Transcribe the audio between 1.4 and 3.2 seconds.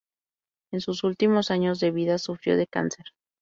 años de vida sufrió de cáncer.